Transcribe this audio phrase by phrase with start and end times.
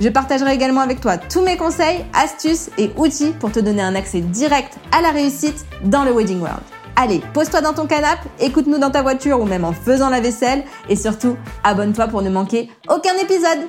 [0.00, 3.94] Je partagerai également avec toi tous mes conseils, astuces et outils pour te donner un
[3.94, 6.62] accès direct à la réussite dans le Wedding World.
[6.96, 10.64] Allez, pose-toi dans ton canapé, écoute-nous dans ta voiture ou même en faisant la vaisselle
[10.88, 13.68] et surtout, abonne-toi pour ne manquer aucun épisode.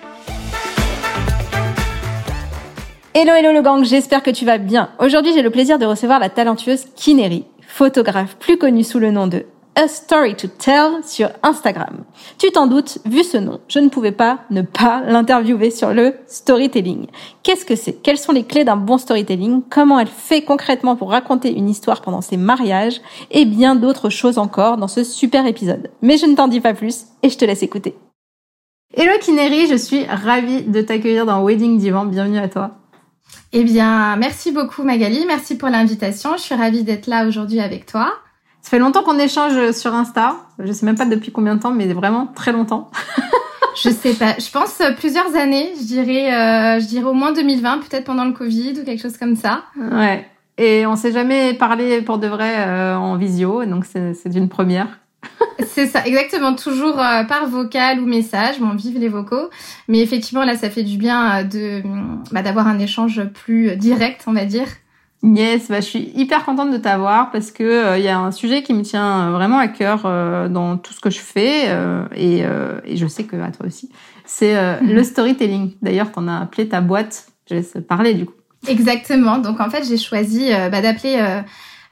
[3.14, 4.92] Hello hello le gang, j'espère que tu vas bien.
[5.00, 9.28] Aujourd'hui, j'ai le plaisir de recevoir la talentueuse Kineri, photographe plus connue sous le nom
[9.28, 12.04] de a Story to Tell sur Instagram.
[12.38, 16.16] Tu t'en doutes, vu ce nom, je ne pouvais pas ne pas l'interviewer sur le
[16.28, 17.08] storytelling.
[17.44, 17.94] Qu'est-ce que c'est?
[17.94, 19.62] Quelles sont les clés d'un bon storytelling?
[19.70, 23.02] Comment elle fait concrètement pour raconter une histoire pendant ses mariages?
[23.32, 25.90] Et bien d'autres choses encore dans ce super épisode.
[26.02, 27.96] Mais je ne t'en dis pas plus et je te laisse écouter.
[28.94, 32.06] Hello Kineri, je suis ravie de t'accueillir dans Wedding Divan.
[32.06, 32.72] Bienvenue à toi.
[33.54, 36.36] Eh bien, merci beaucoup Magali, merci pour l'invitation.
[36.36, 38.14] Je suis ravie d'être là aujourd'hui avec toi.
[38.62, 40.36] Ça fait longtemps qu'on échange sur Insta.
[40.60, 42.92] Je sais même pas depuis combien de temps, mais vraiment très longtemps.
[43.84, 44.36] je sais pas.
[44.38, 45.74] Je pense plusieurs années.
[45.78, 49.18] Je dirais, euh, je dirais au moins 2020, peut-être pendant le Covid ou quelque chose
[49.18, 49.64] comme ça.
[49.78, 50.28] Ouais.
[50.58, 55.00] Et on s'est jamais parlé pour de vrai euh, en visio, donc c'est une première.
[55.68, 56.54] c'est ça, exactement.
[56.54, 58.60] Toujours euh, par vocal ou message.
[58.60, 59.50] Bon, vive les vocaux.
[59.88, 61.82] Mais effectivement, là, ça fait du bien de
[62.32, 64.68] bah, d'avoir un échange plus direct, on va dire.
[65.24, 68.32] Yes, bah, je suis hyper contente de t'avoir parce que il euh, y a un
[68.32, 72.06] sujet qui me tient vraiment à cœur euh, dans tout ce que je fais euh,
[72.16, 72.44] et,
[72.86, 73.92] et, je sais que à toi aussi.
[74.26, 74.94] C'est mhm.
[74.94, 75.74] le storytelling.
[75.82, 77.28] D'ailleurs, t'en as appelé ta boîte.
[77.50, 78.34] Je laisse parler du coup.
[78.68, 79.38] Exactement.
[79.38, 81.42] Donc en fait, j'ai choisi bah, d'appeler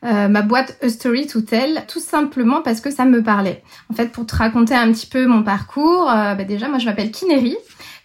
[0.02, 3.62] ma boîte A Story to Tell, tout simplement parce que ça me parlait.
[3.92, 7.12] En fait, pour te raconter un petit peu mon parcours, bah, déjà, moi, je m'appelle
[7.12, 7.58] Kineri.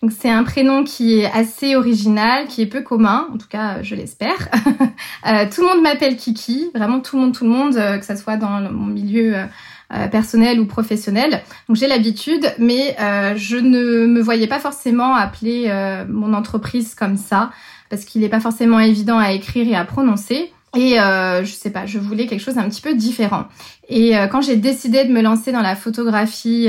[0.05, 3.81] Donc c'est un prénom qui est assez original, qui est peu commun, en tout cas
[3.81, 4.51] je l'espère.
[5.27, 8.05] euh, tout le monde m'appelle Kiki, vraiment tout le monde, tout le monde, euh, que
[8.05, 11.41] ça soit dans mon milieu euh, personnel ou professionnel.
[11.69, 12.95] Donc j'ai l'habitude, mais
[13.37, 15.73] je ne me voyais pas forcément appeler
[16.11, 17.51] mon entreprise comme ça,
[17.89, 20.53] parce qu'il n'est pas forcément évident à écrire et à prononcer.
[20.75, 23.45] Et je sais pas, je voulais quelque chose d'un petit peu différent.
[23.89, 26.69] Et quand j'ai décidé de me lancer dans la photographie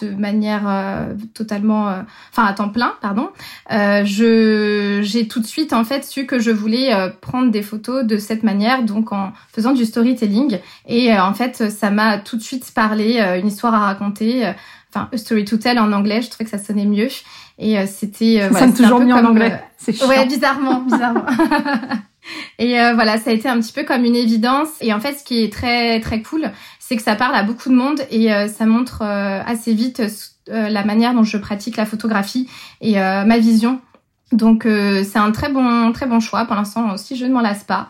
[0.00, 3.28] de manière euh, totalement, euh, enfin à temps plein, pardon.
[3.70, 8.04] Euh, je j'ai tout de suite en fait su que je voulais prendre des photos
[8.04, 10.58] de cette manière, donc en faisant du storytelling.
[10.86, 14.52] Et en fait, ça m'a tout de suite parlé, une histoire à raconter.
[14.94, 17.08] Enfin, a story to tell en anglais, je trouvais que ça sonnait mieux.
[17.58, 19.62] Et c'était ça voilà, sonne toujours mieux en anglais.
[19.78, 21.26] C'est ouais, bizarrement, bizarrement.
[22.58, 24.68] Et voilà, ça a été un petit peu comme une évidence.
[24.80, 26.50] Et en fait, ce qui est très très cool,
[26.92, 30.02] c'est que ça parle à beaucoup de monde et euh, ça montre euh, assez vite
[30.50, 32.50] euh, la manière dont je pratique la photographie
[32.82, 33.80] et ma vision.
[34.32, 36.44] Donc c'est un très bon très bon choix.
[36.44, 37.88] Pour l'instant aussi, je ne m'en lasse pas.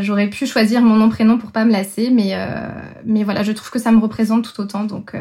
[0.00, 2.36] J'aurais pu choisir mon nom prénom pour pas me lasser, mais
[3.04, 4.84] mais voilà, je trouve que ça me représente tout autant.
[4.84, 5.16] Donc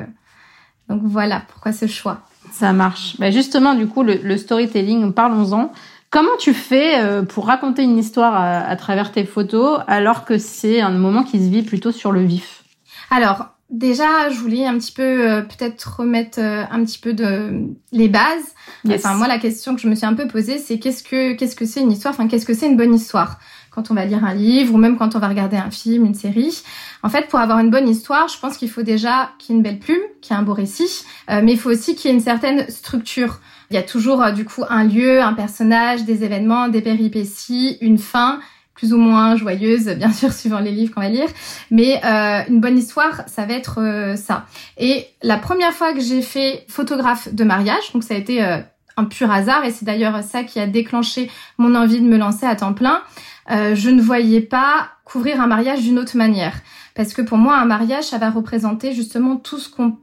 [0.90, 2.22] donc voilà pourquoi ce choix.
[2.52, 3.16] Ça marche.
[3.18, 5.72] Bah justement, du coup, le, storytelling, parlons-en.
[6.12, 10.92] Comment tu fais pour raconter une histoire à, travers tes photos alors que c'est un
[10.92, 12.62] moment qui se vit plutôt sur le vif?
[13.10, 17.68] Alors, déjà, je voulais un petit peu euh, peut-être remettre euh, un petit peu de
[17.92, 18.56] les bases.
[18.88, 21.56] Enfin, moi, la question que je me suis un peu posée, c'est qu'est-ce que qu'est-ce
[21.56, 22.14] que c'est une histoire?
[22.14, 23.40] Enfin, qu'est-ce que c'est une bonne histoire?
[23.72, 26.14] Quand on va lire un livre ou même quand on va regarder un film, une
[26.14, 26.62] série.
[27.04, 29.58] En fait, pour avoir une bonne histoire, je pense qu'il faut déjà qu'il y ait
[29.58, 32.12] une belle plume, qu'il y ait un beau récit, euh, mais il faut aussi qu'il
[32.12, 33.40] y ait une certaine structure.
[33.72, 37.98] Il y a toujours du coup un lieu, un personnage, des événements, des péripéties, une
[37.98, 38.42] fin
[38.82, 41.30] plus ou moins joyeuse, bien sûr, suivant les livres qu'on va lire.
[41.70, 44.46] Mais euh, une bonne histoire, ça va être euh, ça.
[44.78, 48.58] Et la première fois que j'ai fait photographe de mariage, donc ça a été euh,
[48.98, 52.46] un pur hasard, et c'est d'ailleurs ça qui a déclenché mon envie de me lancer
[52.46, 53.02] à temps plein,
[53.50, 56.54] je ne voyais pas couvrir un mariage d'une autre manière.
[56.96, 59.98] Parce que pour moi, un mariage, ça va représenter justement tout ce qu'on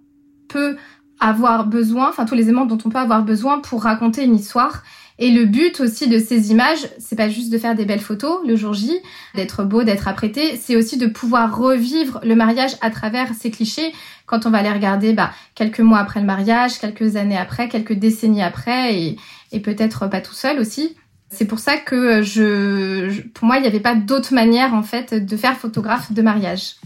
[0.49, 0.77] peut
[1.21, 4.83] avoir besoin, enfin tous les éléments dont on peut avoir besoin pour raconter une histoire
[5.21, 8.39] et le but aussi de ces images, c'est pas juste de faire des belles photos
[8.47, 8.93] le jour J,
[9.35, 13.93] d'être beau, d'être apprêté, c'est aussi de pouvoir revivre le mariage à travers ces clichés
[14.27, 17.95] quand on va les regarder bah, quelques mois après le mariage, quelques années après, quelques
[17.95, 19.17] décennies après et,
[19.51, 20.95] et peut-être pas tout seul aussi.
[21.31, 25.15] C'est pour ça que je, pour moi, il n'y avait pas d'autre manière en fait
[25.15, 26.77] de faire photographe de mariage.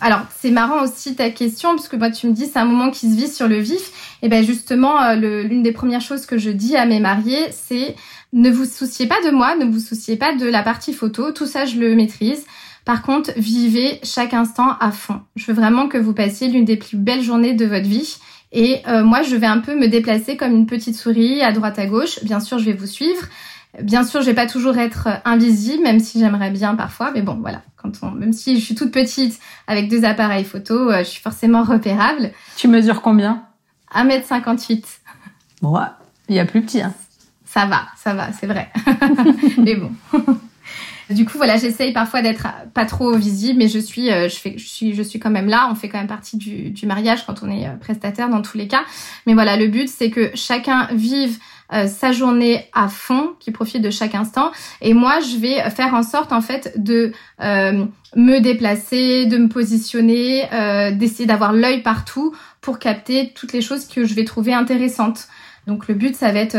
[0.00, 2.90] Alors c'est marrant aussi ta question parce que moi tu me dis c'est un moment
[2.90, 4.18] qui se vit sur le vif.
[4.22, 7.96] Et ben justement euh, l'une des premières choses que je dis à mes mariés c'est
[8.32, 11.46] ne vous souciez pas de moi, ne vous souciez pas de la partie photo, tout
[11.46, 12.44] ça je le maîtrise.
[12.84, 15.20] Par contre, vivez chaque instant à fond.
[15.34, 18.16] Je veux vraiment que vous passiez l'une des plus belles journées de votre vie.
[18.52, 21.80] Et euh, moi, je vais un peu me déplacer comme une petite souris à droite
[21.80, 22.22] à gauche.
[22.22, 23.26] Bien sûr, je vais vous suivre.
[23.82, 27.10] Bien sûr, je vais pas toujours être invisible, même si j'aimerais bien parfois.
[27.12, 27.62] Mais bon, voilà.
[27.76, 31.22] Quand on, même si je suis toute petite avec deux appareils photo, euh, je suis
[31.22, 32.30] forcément repérable.
[32.56, 33.44] Tu mesures combien?
[33.94, 34.84] 1m58.
[35.62, 35.78] Bon,
[36.28, 36.82] il y a plus petit.
[36.82, 36.94] Hein.
[37.44, 38.70] Ça va, ça va, c'est vrai.
[39.58, 39.90] mais bon.
[41.10, 44.58] Du coup, voilà, j'essaye parfois d'être pas trop visible, mais je suis, euh, je fais,
[44.58, 45.68] je suis, je suis quand même là.
[45.70, 48.58] On fait quand même partie du, du mariage quand on est euh, prestataire dans tous
[48.58, 48.82] les cas.
[49.26, 51.38] Mais voilà, le but c'est que chacun vive
[51.72, 54.50] euh, sa journée à fond, qui profite de chaque instant.
[54.80, 60.48] Et moi, je vais faire en sorte en fait de me déplacer, de me positionner,
[60.94, 65.28] d'essayer d'avoir l'œil partout pour capter toutes les choses que je vais trouver intéressantes.
[65.66, 66.56] Donc le but, ça va être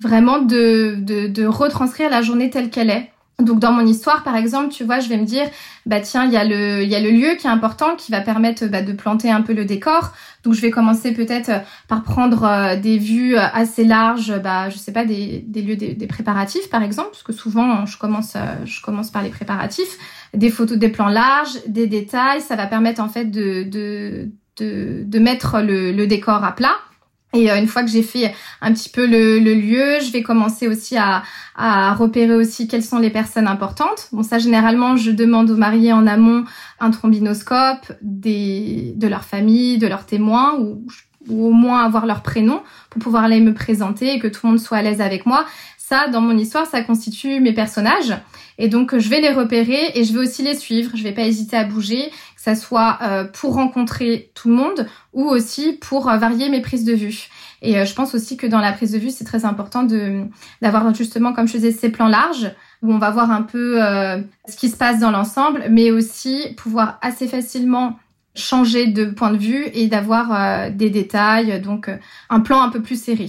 [0.00, 4.36] vraiment de, de, de retranscrire la journée telle qu'elle est donc dans mon histoire, par
[4.36, 5.46] exemple, tu vois, je vais me dire,
[5.86, 8.12] bah tiens, il y a le, il y a le lieu qui est important, qui
[8.12, 10.12] va permettre bah, de planter un peu le décor.
[10.42, 11.58] Donc je vais commencer peut-être euh,
[11.88, 15.76] par prendre euh, des vues euh, assez larges, bah je sais pas, des, des lieux
[15.76, 19.98] des, préparatifs par exemple, parce que souvent je commence, je commence par les préparatifs,
[20.34, 22.40] des photos des plans larges, des détails.
[22.40, 26.76] Ça va permettre en fait de de de, mettre le décor à plat.
[27.32, 30.66] Et euh, une fois que j'ai fait un petit peu le, lieu, je vais commencer
[30.66, 31.22] aussi à,
[31.56, 34.08] à, repérer aussi quelles sont les personnes importantes.
[34.12, 36.44] Bon, ça généralement, je demande aux mariés en amont
[36.80, 40.84] un trombinoscope des, de leur famille, de leurs témoins, ou,
[41.28, 44.50] ou au moins avoir leur prénom pour pouvoir aller me présenter et que tout le
[44.50, 45.44] monde soit à l'aise avec moi.
[45.78, 48.14] Ça, dans mon histoire, ça constitue mes personnages.
[48.58, 50.92] Et donc, je vais les repérer et je vais aussi les suivre.
[50.94, 55.24] Je vais pas hésiter à bouger ça soit euh, pour rencontrer tout le monde ou
[55.24, 57.28] aussi pour euh, varier mes prises de vue.
[57.60, 60.22] Et euh, je pense aussi que dans la prise de vue, c'est très important de
[60.62, 62.50] d'avoir justement, comme je disais, ces plans larges
[62.80, 63.78] où on va voir un peu
[64.48, 67.98] ce qui se passe dans l'ensemble, mais aussi pouvoir assez facilement
[68.34, 71.90] changer de point de vue et d'avoir des détails, donc
[72.30, 73.28] un plan un peu plus serré.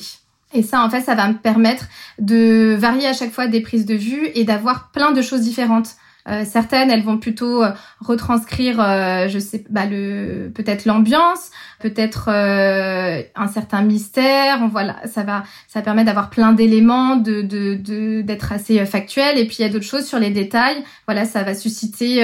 [0.54, 1.88] Et ça, en fait, ça va me permettre
[2.18, 5.96] de varier à chaque fois des prises de vue et d'avoir plein de choses différentes.
[6.28, 12.30] Euh, certaines, elles vont plutôt euh, retranscrire, euh, je sais, bah, le peut-être l'ambiance, peut-être
[12.30, 14.68] un certain mystère.
[14.68, 17.42] voilà, ça va, ça permet d'avoir plein d'éléments, de
[18.22, 19.38] d'être de, assez factuel.
[19.38, 20.84] Et puis il y a d'autres choses sur les détails.
[21.08, 22.24] Voilà, ça va susciter.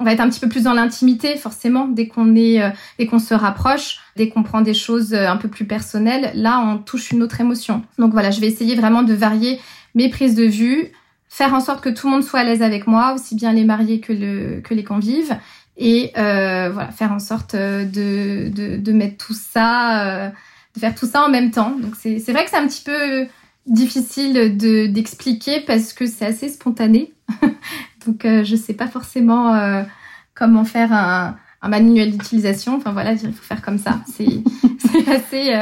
[0.00, 2.60] on va être un petit peu plus dans l'intimité, forcément, dès qu'on est,
[2.98, 6.32] dès qu'on se rapproche, dès qu'on prend des choses un peu plus personnelles.
[6.34, 7.82] Là, on touche une autre émotion.
[7.98, 9.60] Donc voilà, je vais essayer vraiment de varier
[9.94, 10.92] mes prises de vue
[11.28, 13.64] faire en sorte que tout le monde soit à l'aise avec moi, aussi bien les
[13.64, 15.36] mariés que, le, que les convives,
[15.76, 20.28] et euh, voilà, faire en sorte euh, de, de, de mettre tout ça, euh,
[20.74, 21.76] de faire tout ça en même temps.
[21.78, 23.26] Donc c'est, vrai que c'est un petit peu
[23.66, 27.12] difficile de, d'expliquer parce que c'est assez spontané.
[28.06, 29.82] Donc euh, je sais pas forcément euh,
[30.34, 32.76] comment faire un, un manuel d'utilisation.
[32.76, 34.00] Enfin voilà, il faut faire comme ça.
[34.12, 34.42] C'est,
[35.10, 35.52] assez,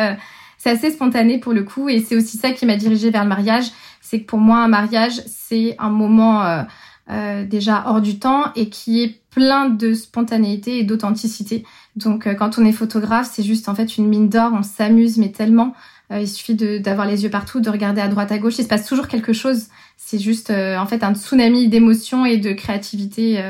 [0.56, 3.28] c'est assez spontané pour le coup, et c'est aussi ça qui m'a dirigée vers le
[3.28, 3.66] mariage
[4.08, 6.62] c'est que pour moi, un mariage, c'est un moment euh,
[7.10, 11.64] euh, déjà hors du temps et qui est plein de spontanéité et d'authenticité.
[11.96, 14.52] Donc, euh, quand on est photographe, c'est juste en fait une mine d'or.
[14.54, 15.74] On s'amuse, mais tellement.
[16.12, 18.58] il suffit d'avoir les yeux partout, de regarder à droite, à gauche.
[18.58, 19.66] Il se passe toujours quelque chose.
[19.96, 23.42] C'est juste en fait un tsunami d'émotions et de créativité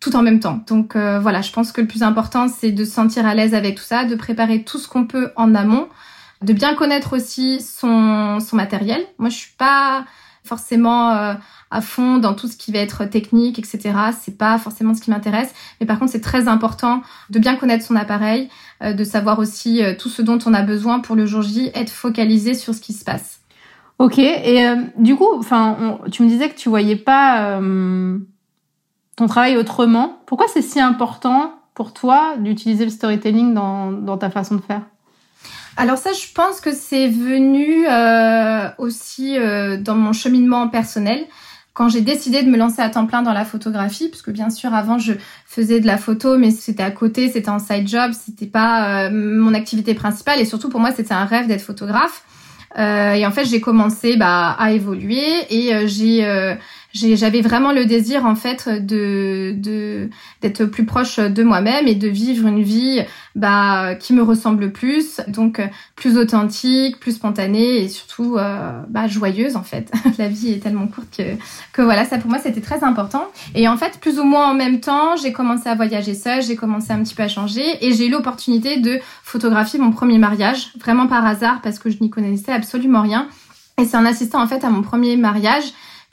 [0.00, 0.64] tout en même temps.
[0.66, 3.76] Donc voilà, je pense que le plus important, c'est de se sentir à l'aise avec
[3.76, 5.86] tout ça, de préparer tout ce qu'on peut en amont
[6.44, 9.04] de bien connaître aussi son, son matériel.
[9.18, 10.04] Moi, je suis pas
[10.44, 11.34] forcément euh,
[11.70, 13.94] à fond dans tout ce qui va être technique, etc.
[14.20, 15.52] C'est pas forcément ce qui m'intéresse.
[15.80, 18.50] Mais par contre, c'est très important de bien connaître son appareil,
[18.82, 21.70] euh, de savoir aussi euh, tout ce dont on a besoin pour le jour J,
[21.74, 23.40] être focalisé sur ce qui se passe.
[23.98, 24.18] Ok.
[24.18, 24.66] Et
[24.98, 30.18] du coup, enfin, tu me disais que tu voyais pas ton travail autrement.
[30.26, 34.82] Pourquoi c'est si important pour toi d'utiliser le storytelling dans, dans ta façon de faire?
[35.76, 41.24] Alors ça, je pense que c'est venu euh, aussi euh, dans mon cheminement personnel.
[41.72, 44.48] Quand j'ai décidé de me lancer à temps plein dans la photographie, parce que bien
[44.48, 45.14] sûr avant je
[45.44, 49.10] faisais de la photo, mais c'était à côté, c'était un side job, c'était pas euh,
[49.12, 52.22] mon activité principale, et surtout pour moi c'était un rêve d'être photographe.
[52.76, 56.56] et en fait j'ai commencé bah, à évoluer et j'ai
[56.94, 60.08] j'avais vraiment le désir en fait de
[60.40, 63.02] d'être plus proche de moi-même et de vivre une vie
[63.34, 65.60] bah qui me ressemble plus, donc
[65.96, 69.92] plus authentique, plus spontanée et surtout euh, bah, joyeuse en fait.
[70.18, 71.22] La vie est tellement courte que
[71.72, 73.26] que voilà, ça pour moi c'était très important.
[73.56, 76.56] Et en fait, plus ou moins en même temps, j'ai commencé à voyager seule, j'ai
[76.56, 80.72] commencé un petit peu à changer et j'ai eu l'opportunité de photographier mon premier mariage,
[80.78, 83.28] vraiment par hasard parce que je n'y connaissais absolument rien.
[83.80, 85.64] Et c'est en assistant en fait à mon premier mariage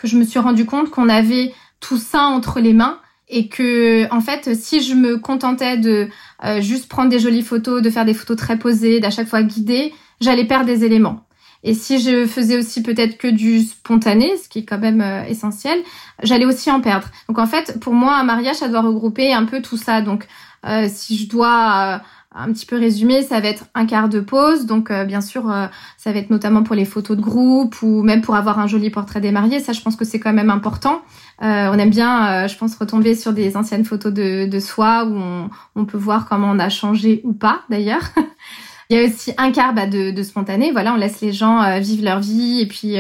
[0.01, 4.12] que je me suis rendu compte qu'on avait tout ça entre les mains et que
[4.12, 6.08] en fait si je me contentais de
[6.43, 9.43] euh, juste prendre des jolies photos, de faire des photos très posées, d'à chaque fois
[9.43, 11.25] guider, j'allais perdre des éléments.
[11.63, 15.24] Et si je faisais aussi peut-être que du spontané, ce qui est quand même euh,
[15.25, 15.79] essentiel,
[16.24, 17.08] j'allais aussi en perdre.
[17.29, 20.01] Donc en fait, pour moi, un mariage, ça doit regrouper un peu tout ça.
[20.01, 20.27] Donc
[20.65, 22.01] euh, si je dois
[22.33, 24.65] un petit peu résumé, ça va être un quart de pause.
[24.65, 28.03] Donc, euh, bien sûr, euh, ça va être notamment pour les photos de groupe ou
[28.03, 29.59] même pour avoir un joli portrait des mariés.
[29.59, 31.01] Ça, je pense que c'est quand même important.
[31.41, 35.15] Euh, on aime bien, je pense, retomber sur des anciennes photos de, de soi où
[35.15, 38.03] on, on, peut voir comment on a changé ou pas, d'ailleurs.
[38.89, 40.71] Il y a aussi un quart bah, de, de, spontané.
[40.71, 42.97] Voilà, on laisse les gens vivre leur vie et puis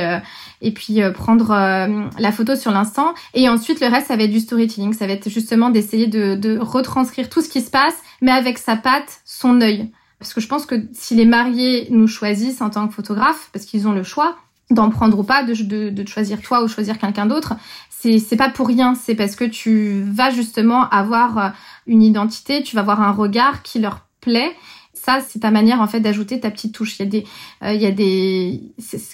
[0.61, 3.13] et puis prendre la photo sur l'instant.
[3.33, 4.93] Et ensuite, le reste, ça va être du storytelling.
[4.93, 8.57] Ça va être justement d'essayer de, de retranscrire tout ce qui se passe mais avec
[8.57, 9.91] sa patte, son œil.
[10.19, 13.65] Parce que je pense que si les mariés nous choisissent en tant que photographe, parce
[13.65, 14.37] qu'ils ont le choix
[14.69, 17.55] d'en prendre ou pas, de, de, choisir toi ou choisir quelqu'un d'autre,
[17.89, 18.95] c'est c'est pas pour rien.
[18.95, 21.49] C'est parce que tu vas justement avoir euh,
[21.87, 24.55] une identité, tu vas avoir un regard qui leur plaît.
[24.93, 26.99] Ça, c'est ta manière en fait d'ajouter ta petite touche.
[26.99, 27.25] Il y a des,
[27.63, 28.61] euh, il y a des,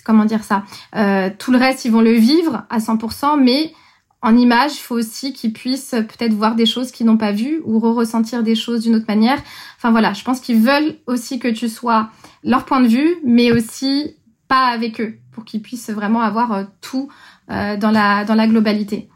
[0.05, 0.63] comment dire ça.
[0.95, 3.73] Euh, tout le reste, ils vont le vivre à 100%, mais
[4.21, 7.61] en image, il faut aussi qu'ils puissent peut-être voir des choses qu'ils n'ont pas vues
[7.65, 9.39] ou re-ressentir des choses d'une autre manière.
[9.77, 12.09] Enfin voilà, je pense qu'ils veulent aussi que tu sois
[12.43, 14.15] leur point de vue, mais aussi
[14.47, 17.09] pas avec eux, pour qu'ils puissent vraiment avoir euh, tout
[17.51, 19.09] euh, dans la dans la globalité.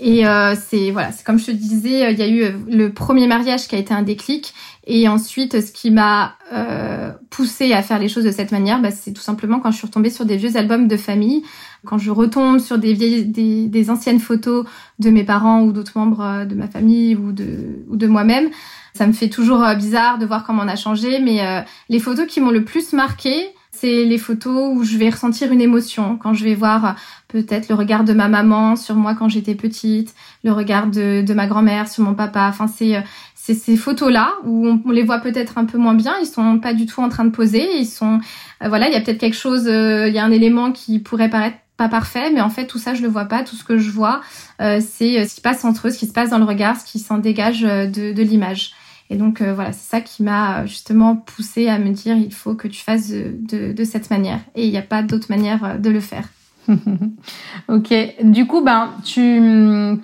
[0.00, 2.92] Et euh, c'est voilà, c'est comme je te disais, il y a eu euh, le
[2.92, 4.54] premier mariage qui a été un déclic,
[4.86, 8.92] et ensuite ce qui m'a euh, poussé à faire les choses de cette manière, bah,
[8.92, 11.42] c'est tout simplement quand je suis retombée sur des vieux albums de famille,
[11.84, 14.66] quand je retombe sur des vieilles, des, des anciennes photos
[14.98, 18.48] de mes parents ou d'autres membres de ma famille ou de ou de moi-même,
[18.94, 21.20] ça me fait toujours bizarre de voir comment on a changé.
[21.20, 25.52] Mais les photos qui m'ont le plus marqué, c'est les photos où je vais ressentir
[25.52, 26.96] une émotion, quand je vais voir
[27.28, 31.34] peut-être le regard de ma maman sur moi quand j'étais petite, le regard de, de
[31.34, 32.46] ma grand-mère sur mon papa.
[32.48, 33.00] Enfin, c'est euh,
[33.34, 36.74] c'est ces photos-là où on, les voit peut-être un peu moins bien, ils sont pas
[36.74, 38.20] du tout en train de poser, ils sont
[38.62, 40.98] euh, voilà, il y a peut-être quelque chose, euh, il y a un élément qui
[40.98, 43.42] pourrait paraître pas parfait, mais en fait tout ça je le vois pas.
[43.42, 44.20] Tout ce que je vois,
[44.58, 44.80] c'est
[45.24, 46.98] ce qui se passe entre eux, ce qui se passe dans le regard, ce qui
[46.98, 48.72] s'en dégage de, de l'image.
[49.10, 52.68] Et donc voilà, c'est ça qui m'a justement poussé à me dire il faut que
[52.68, 54.40] tu fasses de, de, de cette manière.
[54.54, 56.28] Et il n'y a pas d'autre manière de le faire.
[57.68, 57.94] ok.
[58.22, 59.38] Du coup, ben, tu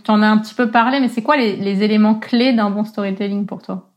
[0.08, 2.84] en as un petit peu parlé, mais c'est quoi les, les éléments clés d'un bon
[2.84, 3.90] storytelling pour toi?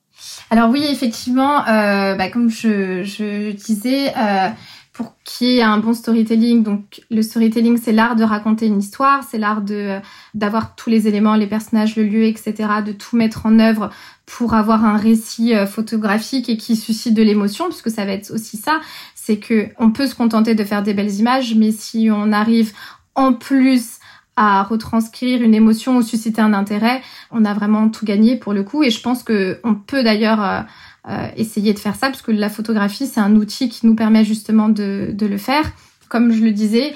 [0.50, 4.50] Alors oui, effectivement, euh, bah, comme je, je disais, euh,
[4.98, 8.80] pour qu'il y ait un bon storytelling, donc le storytelling, c'est l'art de raconter une
[8.80, 10.00] histoire, c'est l'art de
[10.34, 13.92] d'avoir tous les éléments, les personnages, le lieu, etc., de tout mettre en œuvre
[14.26, 18.32] pour avoir un récit euh, photographique et qui suscite de l'émotion, puisque ça va être
[18.34, 18.80] aussi ça
[19.14, 22.72] c'est que on peut se contenter de faire des belles images, mais si on arrive
[23.14, 24.00] en plus
[24.38, 27.02] à retranscrire une émotion ou susciter un intérêt,
[27.32, 28.84] on a vraiment tout gagné pour le coup.
[28.84, 30.66] Et je pense que on peut d'ailleurs
[31.10, 34.26] euh, essayer de faire ça, parce que la photographie, c'est un outil qui nous permet
[34.26, 35.64] justement de, le faire.
[36.10, 36.94] Comme je le disais,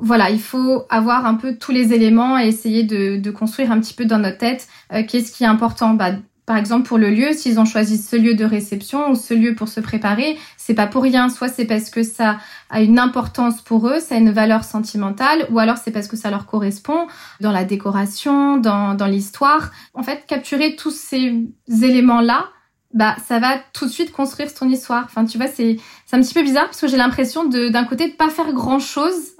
[0.00, 3.94] voilà, il faut avoir un peu tous les éléments et essayer de, construire un petit
[3.94, 5.94] peu dans notre tête euh, qu'est-ce qui est important.
[5.94, 6.12] Bah,
[6.46, 9.54] par exemple, pour le lieu, s'ils ont choisi ce lieu de réception ou ce lieu
[9.54, 11.30] pour se préparer, c'est pas pour rien.
[11.30, 15.46] Soit c'est parce que ça a une importance pour eux, ça a une valeur sentimentale,
[15.50, 17.06] ou alors c'est parce que ça leur correspond
[17.40, 19.70] dans la décoration, dans, dans l'histoire.
[19.94, 22.48] En fait, capturer tous ces éléments-là,
[22.94, 25.02] bah ça va tout de suite construire ton histoire.
[25.04, 27.82] Enfin, tu vois, c'est c'est un petit peu bizarre parce que j'ai l'impression de d'un
[27.84, 29.32] côté de pas faire grand chose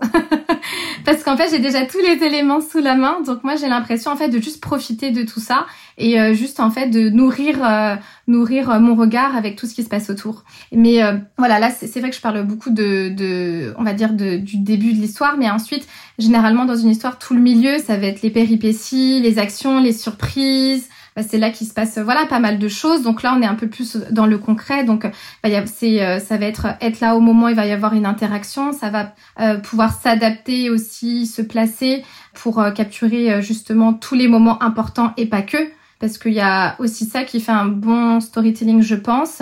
[1.05, 3.21] parce qu'en fait j'ai déjà tous les éléments sous la main.
[3.25, 5.67] Donc moi j'ai l'impression en fait de juste profiter de tout ça
[5.99, 7.95] et euh, juste en fait de nourrir euh,
[8.27, 10.43] nourrir euh, mon regard avec tout ce qui se passe autour.
[10.73, 10.99] Mais
[11.39, 14.59] voilà, là c'est vrai que je parle beaucoup de, de on va dire de, du
[14.59, 15.87] début de l'histoire, mais ensuite
[16.19, 19.93] généralement dans une histoire tout le milieu ça va être les péripéties, les actions, les
[19.93, 20.89] surprises
[21.23, 23.03] c'est là qu'il se passe voilà pas mal de choses.
[23.03, 24.85] Donc là, on est un peu plus dans le concret.
[24.85, 25.07] Donc
[25.43, 28.07] bah, c'est euh, ça va être être là au moment il va y avoir une
[28.07, 28.73] interaction.
[28.73, 34.63] Ça va euh, pouvoir s'adapter aussi, se placer pour euh, capturer justement tous les moments
[34.63, 35.59] importants et pas que
[36.01, 39.41] parce qu'il y a aussi ça qui fait un bon storytelling, je pense,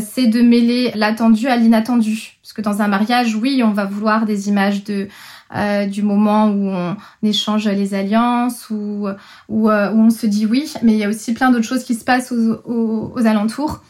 [0.00, 2.38] c'est de mêler l'attendu à l'inattendu.
[2.42, 5.06] Parce que dans un mariage, oui, on va vouloir des images de
[5.54, 9.08] euh, du moment où on échange les alliances, ou
[9.48, 11.94] où, où, on se dit oui, mais il y a aussi plein d'autres choses qui
[11.94, 13.82] se passent aux, aux, alentours.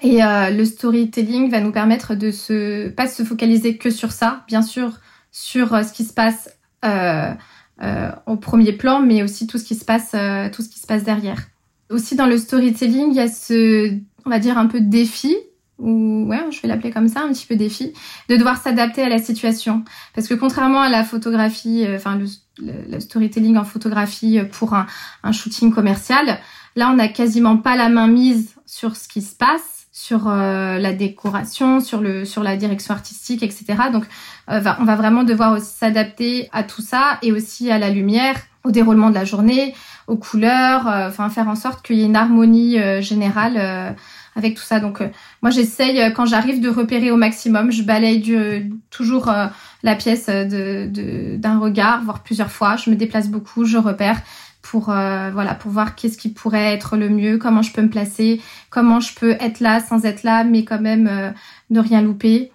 [0.00, 4.62] Et le storytelling va nous permettre de se pas se focaliser que sur ça, bien
[4.62, 4.92] sûr
[5.32, 6.50] sur ce qui se passe
[6.84, 10.12] au premier plan, mais aussi tout ce qui se passe
[10.52, 11.48] tout ce qui se passe derrière.
[11.90, 15.34] Aussi dans le storytelling, il y a ce on va dire un peu défi
[15.78, 17.92] ou ouais, je vais l'appeler comme ça, un petit peu défi,
[18.28, 19.84] de devoir s'adapter à la situation.
[20.14, 24.86] Parce que contrairement à la photographie, euh, enfin le, storytelling en photographie pour un,
[25.32, 26.38] shooting commercial,
[26.74, 30.78] là on n'a quasiment pas la main mise sur ce qui se passe, sur euh,
[30.78, 33.66] la décoration, sur le sur la direction artistique, etc.
[33.92, 34.04] Donc
[34.50, 38.72] euh, on va vraiment devoir s'adapter à tout ça et aussi à la lumière, au
[38.72, 39.74] déroulement de la journée,
[40.08, 43.94] aux couleurs, enfin faire en sorte qu'il y ait une harmonie générale
[44.38, 44.80] avec tout ça.
[44.80, 45.08] Donc euh,
[45.42, 49.48] moi j'essaye euh, quand j'arrive de repérer au maximum, je balaye du, toujours euh,
[49.82, 52.76] la pièce d'un regard, voire plusieurs fois.
[52.76, 54.22] Je me déplace beaucoup, je repère
[54.62, 58.40] pour voilà pour voir qu'est-ce qui pourrait être le mieux, comment je peux me placer,
[58.70, 61.32] comment je peux être là sans être là, mais quand même
[61.70, 62.50] ne rien louper.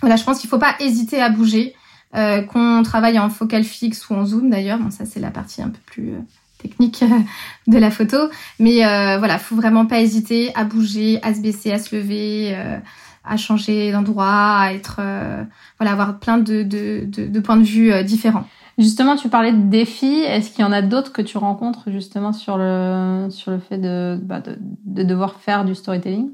[0.00, 1.74] Voilà, je pense qu'il faut pas hésiter à bouger.
[2.12, 5.70] qu'on travaille en focal fixe ou en zoom d'ailleurs, bon ça c'est la partie un
[5.70, 6.12] peu plus
[6.58, 7.20] technique euh,
[7.66, 8.16] de la photo.
[8.58, 12.54] Mais euh, voilà, faut vraiment pas hésiter à bouger, à se baisser, à se lever,
[12.54, 12.78] euh,
[13.24, 15.44] à changer d'endroit, à être euh,
[15.78, 18.44] voilà, avoir plein de, de, de, de points de vue différents.
[18.78, 20.20] Justement, tu parlais de défis.
[20.26, 23.78] Est-ce qu'il y en a d'autres que tu rencontres justement sur le sur le fait
[23.78, 26.28] de, bah, de, de devoir faire du storytelling,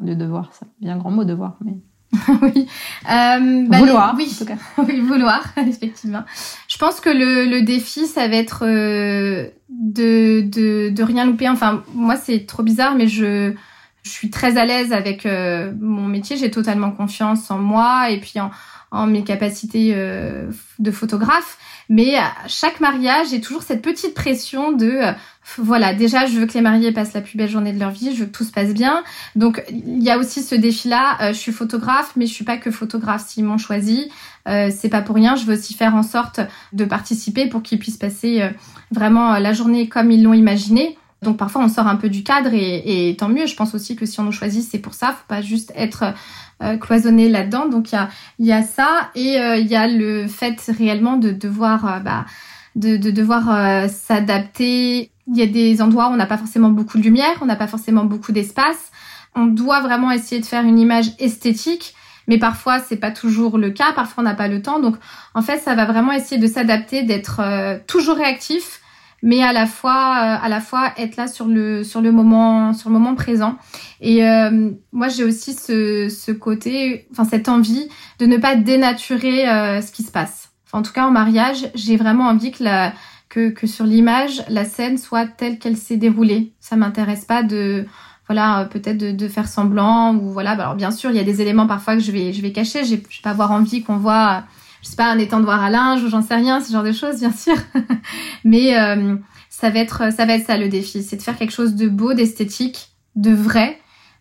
[0.00, 1.74] de devoir, ça bien grand mot devoir, mais
[2.42, 2.66] oui.
[3.10, 4.14] Euh, bah, vouloir.
[4.16, 4.38] oui.
[4.78, 6.24] oui, vouloir, effectivement.
[6.68, 11.48] Je pense que le, le défi, ça va être euh, de, de, de rien louper.
[11.48, 13.54] Enfin, moi, c'est trop bizarre, mais je,
[14.02, 16.36] je suis très à l'aise avec euh, mon métier.
[16.36, 18.50] J'ai totalement confiance en moi et puis en,
[18.92, 21.58] en mes capacités euh, de photographe.
[21.88, 25.12] Mais à chaque mariage, j'ai toujours cette petite pression de euh,
[25.58, 28.14] voilà, déjà je veux que les mariés passent la plus belle journée de leur vie,
[28.14, 29.02] je veux que tout se passe bien.
[29.34, 31.18] Donc il y a aussi ce défi-là.
[31.20, 33.26] Euh, je suis photographe, mais je suis pas que photographe.
[33.26, 34.10] S'ils m'ont choisi,
[34.48, 35.36] euh, c'est pas pour rien.
[35.36, 36.40] Je veux aussi faire en sorte
[36.72, 38.50] de participer pour qu'ils puissent passer
[38.90, 40.96] vraiment la journée comme ils l'ont imaginé.
[41.22, 43.46] Donc parfois on sort un peu du cadre et, et, tant mieux.
[43.46, 45.08] Je pense aussi que si on nous choisit, c'est pour ça.
[45.08, 46.14] Faut pas juste être
[46.62, 47.68] euh, cloisonné là-dedans.
[47.68, 51.16] Donc il y a, y a ça et euh, il y a le fait réellement
[51.16, 52.26] de devoir euh, bah,
[52.76, 55.10] de, de devoir s'adapter.
[55.26, 57.56] Il y a des endroits où on n'a pas forcément beaucoup de lumière, on n'a
[57.56, 58.90] pas forcément beaucoup d'espace.
[59.34, 61.94] On doit vraiment essayer de faire une image esthétique,
[62.28, 63.92] mais parfois c'est pas toujours le cas.
[63.94, 64.78] Parfois on n'a pas le temps.
[64.78, 64.96] Donc
[65.34, 67.40] en fait, ça va vraiment essayer de s'adapter, d'être
[67.86, 68.81] toujours réactif,
[69.22, 72.74] mais à la fois euh, à la fois être là sur le sur le moment
[72.74, 73.56] sur le moment présent.
[74.00, 79.48] Et euh, moi j'ai aussi ce, ce côté enfin cette envie de ne pas dénaturer
[79.48, 80.50] euh, ce qui se passe.
[80.66, 82.92] Enfin, en tout cas en mariage j'ai vraiment envie que la
[83.28, 86.52] que, que sur l'image la scène soit telle qu'elle s'est déroulée.
[86.60, 87.86] Ça m'intéresse pas de
[88.28, 90.56] voilà peut-être de, de, faire semblant ou voilà.
[90.56, 92.52] Bah, alors bien sûr il y a des éléments parfois que je vais je vais
[92.52, 92.84] cacher.
[92.84, 94.44] J'ai pas avoir envie qu'on voit
[94.82, 97.20] je sais pas, un étendoir à linge ou j'en sais rien, ce genre de choses,
[97.20, 97.54] bien sûr.
[98.44, 99.16] Mais euh,
[99.48, 101.88] ça va être ça va être ça le défi, c'est de faire quelque chose de
[101.88, 103.78] beau, d'esthétique, de vrai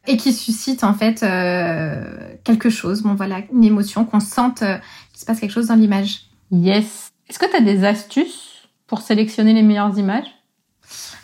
[0.07, 2.03] et qui suscite en fait euh,
[2.43, 3.01] quelque chose.
[3.01, 4.77] Bon voilà, une émotion, qu'on sente euh,
[5.11, 6.21] qu'il se passe quelque chose dans l'image.
[6.51, 7.11] Yes.
[7.27, 10.27] Est-ce que tu as des astuces pour sélectionner les meilleures images?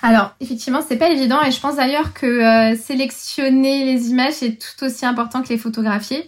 [0.02, 4.86] Alors, effectivement, c'est pas évident et je pense d'ailleurs que sélectionner les images est tout
[4.86, 6.28] aussi important que les photographier.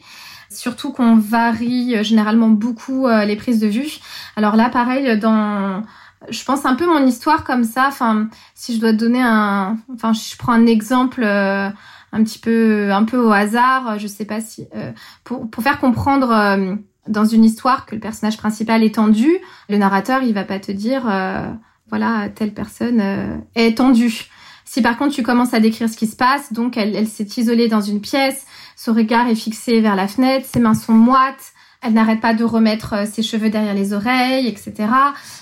[0.52, 4.00] Surtout qu'on varie euh, généralement beaucoup euh, les prises de vue.
[4.36, 5.84] Alors là, pareil, dans
[6.30, 7.86] je pense un peu mon histoire comme ça.
[7.88, 11.70] Enfin, si je dois donner un, enfin, je prends un exemple euh,
[12.12, 14.00] un petit peu, un peu au hasard.
[14.00, 14.68] Je sais pas si
[15.24, 19.30] pour pour faire comprendre dans une histoire que le personnage principal est tendu,
[19.70, 21.04] le narrateur il va pas te dire
[21.88, 23.02] voilà telle personne
[23.56, 24.30] est tendue.
[24.72, 27.68] Si par contre tu commences à décrire ce qui se passe, donc elle, s'est isolée
[27.68, 31.94] dans une pièce, son regard est fixé vers la fenêtre, ses mains sont moites, elle
[31.94, 34.74] n'arrête pas de remettre euh, ses cheveux derrière les oreilles, etc.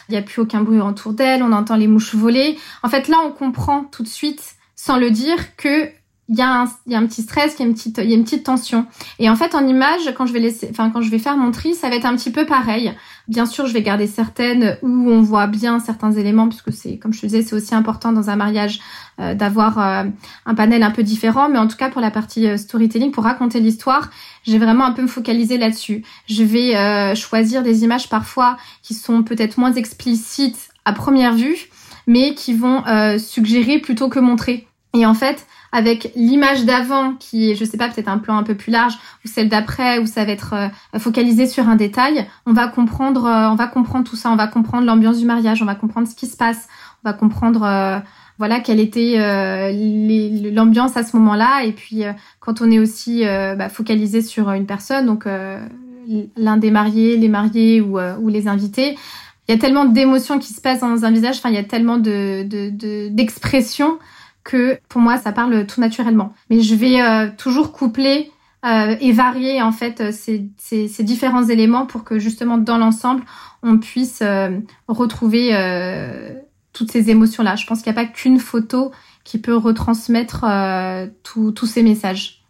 [0.08, 2.58] Il n'y a plus aucun bruit autour d'elle, on entend les mouches voler.
[2.84, 5.90] En fait, là, on comprend tout de suite, sans le dire, que
[6.30, 8.10] il y, a un, y a un petit stress, il y a une petite, il
[8.10, 8.86] y a une petite tension.
[9.18, 11.52] Et en fait, en image, quand je vais laisser, enfin quand je vais faire mon
[11.52, 12.94] tri, ça va être un petit peu pareil.
[13.30, 17.14] Bien sûr, je vais garder certaines où on voit bien certains éléments, puisque c'est, comme
[17.14, 18.80] je te disais, c'est aussi important dans un mariage
[19.20, 20.04] euh, d'avoir euh,
[20.46, 21.48] un panel un peu différent.
[21.48, 24.10] Mais en tout cas, pour la partie euh, storytelling, pour raconter l'histoire,
[24.44, 26.04] j'ai vraiment un peu me focaliser là-dessus.
[26.28, 31.70] Je vais choisir des images parfois qui sont peut-être moins explicites à première vue,
[32.06, 32.84] mais qui vont
[33.18, 37.90] suggérer plutôt que montrer Et en fait, avec l'image d'avant qui est, je sais pas,
[37.90, 38.94] peut-être un plan un peu plus large,
[39.26, 43.26] ou celle d'après où ça va être euh, focalisé sur un détail, on va comprendre,
[43.26, 46.08] euh, on va comprendre tout ça, on va comprendre l'ambiance du mariage, on va comprendre
[46.08, 46.68] ce qui se passe,
[47.04, 48.00] on va comprendre, euh,
[48.40, 49.18] voilà, quelle était
[50.52, 52.04] l'ambiance à ce moment-là, et puis
[52.40, 57.82] quand on est aussi bah, focalisé sur une personne, donc l'un des mariés, les mariés
[57.82, 57.98] ou,
[58.30, 58.96] les invités,
[59.48, 61.64] il y a tellement d'émotions qui se passent dans un visage, enfin il y a
[61.64, 62.44] tellement de
[63.10, 63.94] d'expressions.
[63.94, 64.00] De,
[64.48, 66.34] que pour moi ça parle tout naturellement.
[66.50, 68.32] Mais je vais euh, toujours coupler
[68.66, 73.24] euh, et varier en fait euh, ces, différents éléments pour que justement dans l'ensemble
[73.62, 74.24] on puisse
[74.88, 75.50] retrouver
[76.74, 77.56] toutes ces émotions là.
[77.56, 78.92] Je pense qu'il n'y a pas qu'une photo
[79.24, 80.46] qui peut retransmettre
[81.24, 82.44] tous ces messages.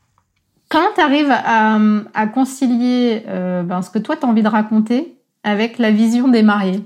[0.70, 1.80] Comment tu arrives à,
[2.14, 6.44] à, concilier ben, ce que toi tu as envie de raconter avec la vision des
[6.44, 6.84] mariés?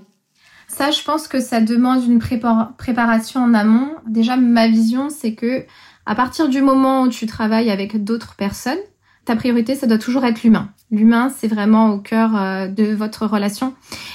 [0.71, 3.89] Ça, je pense que ça demande une préparation en amont.
[4.07, 5.65] Déjà, ma vision, c'est que
[6.05, 8.79] à partir du moment où tu travailles avec d'autres personnes,
[9.25, 10.69] ta priorité, ça doit toujours être l'humain.
[10.89, 13.73] L'humain, c'est vraiment au cœur euh, de votre relation.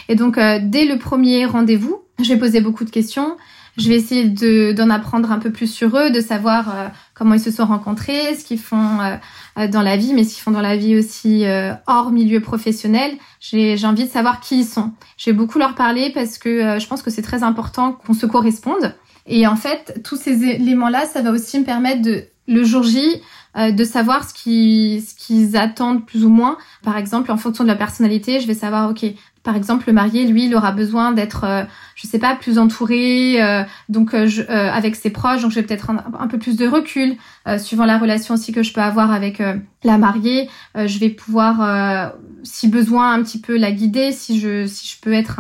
[0.09, 3.37] Et donc, euh, dès le premier rendez-vous, je vais poser beaucoup de questions.
[3.77, 7.35] Je vais essayer de, d'en apprendre un peu plus sur eux, de savoir euh, comment
[7.35, 9.17] ils se sont rencontrés, ce qu'ils font euh,
[9.59, 11.45] euh, dans la vie, mais ce qu'ils font dans la vie aussi
[11.87, 13.13] hors milieu professionnel.
[13.41, 14.93] J'ai, j'ai envie de savoir qui ils sont.
[15.19, 18.27] Je vais beaucoup leur parler parce que je pense que c'est très important qu'on se
[18.27, 18.95] corresponde.
[19.27, 23.21] Et en fait, tous ces éléments-là, ça va aussi me permettre de, le jour J,
[23.57, 26.59] de savoir ce qu'ils ce qu'ils attendent plus ou moins.
[26.83, 29.05] Par exemple, en fonction de la personnalité, je vais savoir, ok,
[29.47, 31.63] par exemple, le marié, lui, il aura besoin d'être, euh,
[31.95, 35.43] je sais pas, plus entouré, euh, donc euh, je, avec ses proches.
[35.43, 37.17] Donc, j'ai peut-être un, peu plus de recul,
[37.59, 39.41] suivant la relation aussi que je peux avoir avec
[39.85, 40.51] la mariée.
[40.75, 45.39] je vais pouvoir, si besoin, un petit peu la guider, si je, je peux être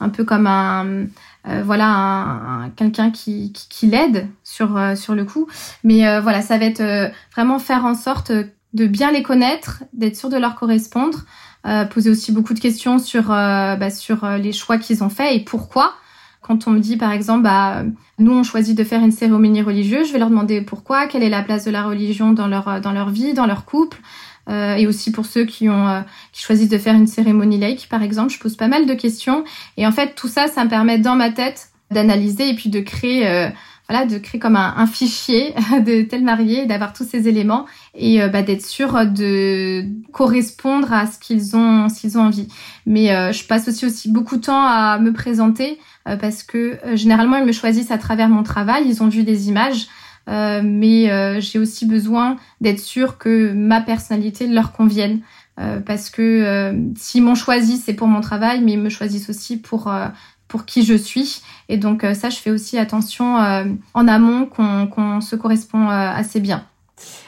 [0.00, 1.04] un, peu comme un,
[1.62, 5.46] voilà, un, quelqu'un qui, l'aide sur sur le coup.
[5.84, 8.32] Mais voilà, ça va être vraiment faire en sorte
[8.72, 11.24] de bien les connaître, d'être sûr de leur correspondre.
[11.64, 15.08] Euh, poser aussi beaucoup de questions sur euh, bah, sur euh, les choix qu'ils ont
[15.08, 15.94] faits et pourquoi.
[16.40, 17.84] Quand on me dit par exemple, bah,
[18.18, 21.28] nous on choisit de faire une cérémonie religieuse, je vais leur demander pourquoi, quelle est
[21.28, 23.98] la place de la religion dans leur dans leur vie, dans leur couple,
[24.50, 28.02] euh, et aussi pour ceux qui ont qui choisissent de faire une cérémonie laïque par
[28.02, 29.44] exemple, je pose pas mal de questions
[29.76, 32.80] et en fait tout ça, ça me permet dans ma tête d'analyser et puis de
[32.80, 33.52] créer
[33.88, 38.28] voilà, de créer comme un, fichier de tel marié, d'avoir tous ces éléments et euh,
[38.28, 42.48] bah, d'être sûr de correspondre à ce qu'ils ont, s'ils ont envie.
[42.86, 46.78] Mais euh, je passe aussi aussi beaucoup de temps à me présenter euh, parce que
[46.94, 49.88] généralement ils me choisissent à travers mon travail, ils ont vu des images.
[50.28, 55.20] mais j'ai aussi besoin d'être sûr que ma personnalité leur convienne.
[55.84, 59.92] parce que s'ils m'ont choisi, c'est pour mon travail, mais ils me choisissent aussi pour
[60.52, 61.40] pour qui je suis.
[61.70, 65.90] Et donc euh, ça, je fais aussi attention euh, en amont qu'on se correspond euh,
[65.90, 66.66] assez bien.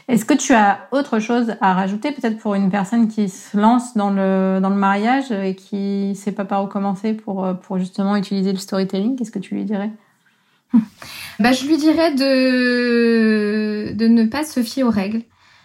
[0.09, 3.97] Est-ce que tu as autre chose à rajouter, peut-être pour une personne qui se lance
[3.97, 7.79] dans le, dans le mariage et qui ne sait pas par où commencer pour, pour
[7.79, 9.17] justement utiliser le storytelling?
[9.17, 9.91] Qu'est-ce que tu lui dirais?
[11.41, 15.23] Bah, Je lui dirais de, de ne pas se fier aux règles,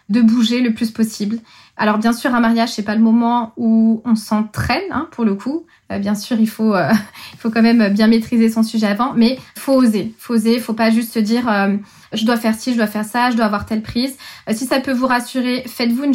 [0.10, 1.40] de bouger le plus possible.
[1.78, 5.36] Alors bien sûr, un mariage, c'est pas le moment où on s'entraîne, hein, pour le
[5.36, 5.66] coup.
[5.92, 6.92] Euh, bien sûr, il faut, euh,
[7.34, 10.74] il faut quand même bien maîtriser son sujet avant, mais faut oser, faut oser, faut
[10.74, 11.76] pas juste se dire euh,
[12.12, 14.18] je dois faire ci, je dois faire ça, je dois avoir telle prise.
[14.52, 16.14] si ça peut vous rassurer, faites-vous une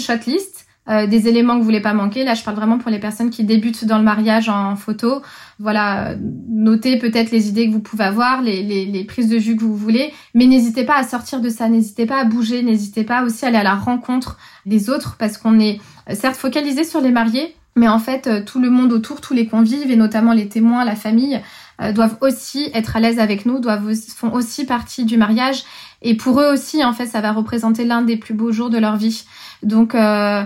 [0.86, 1.10] shortlist.
[1.10, 2.24] des éléments que vous voulez pas manquer.
[2.24, 5.22] Là, je parle vraiment pour les personnes qui débutent dans le mariage en photo.
[5.58, 6.14] Voilà,
[6.48, 9.76] notez peut-être les idées que vous pouvez avoir, les, les, prises de vue que vous
[9.76, 13.44] voulez, mais n'hésitez pas à sortir de ça, n'hésitez pas à bouger, n'hésitez pas aussi
[13.44, 15.80] à aller à la rencontre des autres parce qu'on est
[16.12, 19.46] certes focalisé sur les mariés, mais en fait, euh, tout le monde autour, tous les
[19.46, 21.40] convives et notamment les témoins, la famille,
[21.80, 25.64] euh, doivent aussi être à l'aise avec nous, doivent font aussi partie du mariage.
[26.02, 28.78] Et pour eux aussi, en fait, ça va représenter l'un des plus beaux jours de
[28.78, 29.24] leur vie.
[29.62, 30.44] Donc, euh,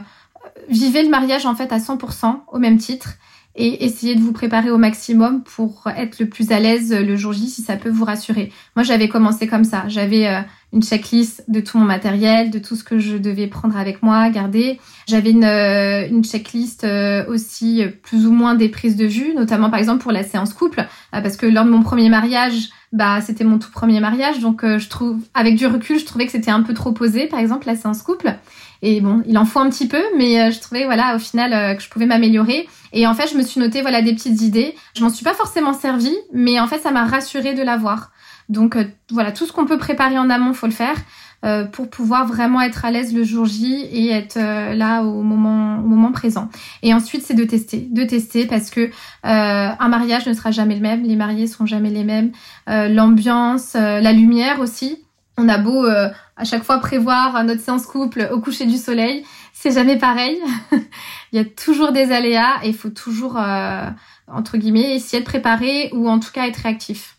[0.68, 3.14] vivez le mariage en fait à 100% au même titre
[3.58, 7.32] et essayez de vous préparer au maximum pour être le plus à l'aise le jour
[7.32, 8.52] J si ça peut vous rassurer.
[8.76, 9.82] Moi, j'avais commencé comme ça.
[9.88, 10.40] J'avais euh,
[10.72, 14.30] une checklist de tout mon matériel, de tout ce que je devais prendre avec moi,
[14.30, 14.78] garder.
[15.08, 19.80] J'avais une, euh, checklist euh, aussi plus ou moins des prises de vue, notamment par
[19.80, 23.58] exemple pour la séance couple, parce que lors de mon premier mariage, bah c'était mon
[23.58, 26.74] tout premier mariage, donc je trouve, avec du recul, je trouvais que c'était un peu
[26.74, 28.34] trop posé, par exemple la séance couple.
[28.82, 31.82] Et bon, il en faut un petit peu, mais je trouvais voilà au final que
[31.82, 32.68] je pouvais m'améliorer.
[32.92, 34.74] Et en fait, je me suis noté voilà des petites idées.
[34.94, 38.10] Je m'en suis pas forcément servi, mais en fait, ça m'a rassurée de l'avoir.
[38.48, 40.96] Donc euh, voilà, tout ce qu'on peut préparer en amont, faut le faire
[41.44, 45.22] euh, pour pouvoir vraiment être à l'aise le jour J et être euh, là au
[45.22, 46.48] moment au moment présent.
[46.82, 48.90] Et ensuite, c'est de tester, de tester parce que
[49.22, 52.32] un mariage ne sera jamais le même, les mariés seront jamais les mêmes,
[52.66, 55.04] l'ambiance, la lumière aussi.
[55.38, 59.24] On a beau à chaque fois prévoir notre séance couple au coucher du soleil,
[59.60, 60.38] c'est jamais pareil.
[61.32, 63.90] il y a toujours des aléas et il faut toujours, euh,
[64.28, 67.16] entre guillemets, essayer de préparer ou en tout cas être réactif.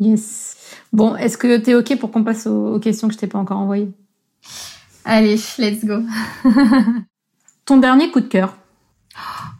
[0.00, 0.56] Yes.
[0.94, 3.38] Bon, est-ce que tu es OK pour qu'on passe aux, questions que je t'ai pas
[3.38, 3.90] encore envoyées?
[5.04, 6.02] Allez, let's go.
[7.66, 8.56] Ton dernier coup de cœur?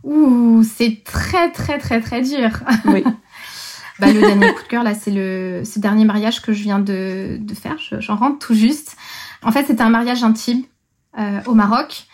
[0.05, 2.51] Ouh, c'est très très très très dur.
[2.87, 3.05] Oui.
[3.99, 6.79] bah, le dernier coup de cœur, là, c'est le, ce dernier mariage que je viens
[6.79, 7.77] de, de faire.
[7.79, 8.97] J'en rentre tout juste.
[9.43, 10.63] En fait, c'était un mariage intime
[11.19, 12.07] euh, au Maroc.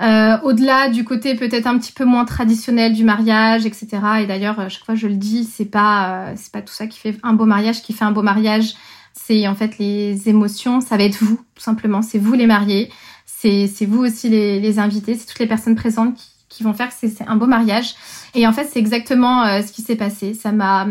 [0.00, 3.88] Euh, au-delà du côté peut-être un petit peu moins traditionnel du mariage, etc.
[4.20, 6.86] Et d'ailleurs, euh, chaque fois je le dis, c'est pas euh, c'est pas tout ça
[6.86, 7.82] qui fait un beau mariage.
[7.82, 8.74] Qui fait un beau mariage,
[9.12, 10.80] c'est en fait les émotions.
[10.80, 12.02] Ça va être vous, tout simplement.
[12.02, 12.90] C'est vous les mariés.
[13.26, 15.14] C'est vous aussi les, les invités.
[15.14, 17.94] C'est toutes les personnes présentes qui, qui vont faire que c'est un beau mariage.
[18.34, 20.34] Et en fait, c'est exactement ce qui s'est passé.
[20.34, 20.86] Ça m'a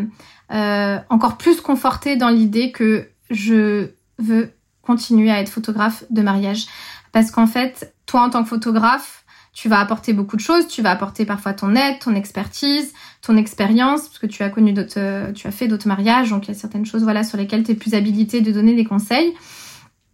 [1.09, 3.89] encore plus conforté dans l'idée que je
[4.19, 6.67] veux continuer à être photographe de mariage
[7.11, 9.25] parce qu'en fait, toi, en tant que photographe,
[9.57, 10.67] tu vas apporter beaucoup de choses.
[10.67, 12.93] Tu vas apporter parfois ton aide, ton expertise,
[13.23, 16.47] ton expérience, parce que tu as connu d'autres, euh, tu as fait d'autres mariages, donc
[16.47, 18.85] il y a certaines choses, voilà, sur lesquelles tu es plus habilité de donner des
[18.85, 19.33] conseils.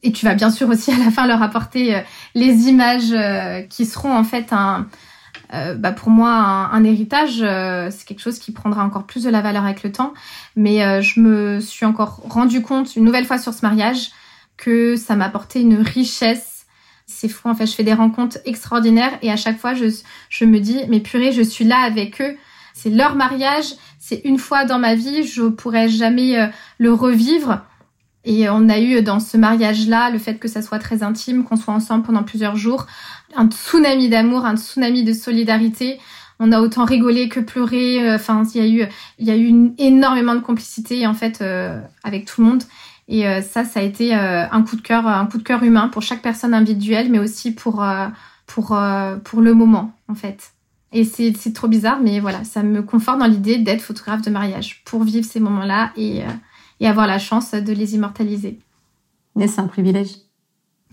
[0.01, 1.99] Et tu vas bien sûr aussi à la fin leur apporter euh,
[2.36, 4.88] les images euh, qui seront en fait un,
[5.51, 7.38] bah pour moi un, héritage.
[7.91, 10.13] c'est quelque chose qui prendra encore plus de la valeur avec le temps.
[10.56, 14.12] Mais je me suis encore rendu compte une nouvelle fois sur ce mariage
[14.58, 16.53] que ça m'a apporté une richesse
[17.06, 19.86] c'est fou, en fait, je fais des rencontres extraordinaires et à chaque fois, je,
[20.29, 22.38] je me dis, mais purée, je suis là avec eux.
[22.73, 23.65] C'est leur mariage,
[23.99, 26.47] c'est une fois dans ma vie, je pourrais jamais euh,
[26.79, 27.62] le revivre.
[28.25, 31.57] Et on a eu dans ce mariage-là le fait que ça soit très intime, qu'on
[31.57, 32.88] soit ensemble pendant plusieurs jours,
[33.36, 35.99] un tsunami d'amour, un tsunami de solidarité.
[36.39, 38.07] On a autant rigolé que pleuré.
[38.07, 41.41] Euh, enfin, il y a eu, il y a eu énormément de complicité en fait
[41.41, 42.63] euh, avec tout le monde.
[43.07, 45.63] Et euh, ça, ça a été euh, un coup de cœur, un coup de cœur
[45.63, 48.07] humain pour chaque personne individuelle, mais aussi pour euh,
[48.47, 48.77] pour
[49.23, 50.51] pour le moment en fait.
[50.91, 54.29] Et c'est c'est trop bizarre, mais voilà, ça me conforte dans l'idée d'être photographe de
[54.29, 56.21] mariage pour vivre ces moments-là et
[56.79, 58.59] et avoir la chance de les immortaliser.
[59.36, 60.12] Mais c'est un privilège.